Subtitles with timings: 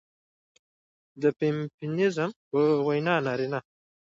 [1.21, 3.59] د فيمينزم په وينا نارينه